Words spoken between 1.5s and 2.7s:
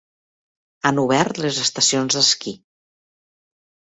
estacions d'esquí.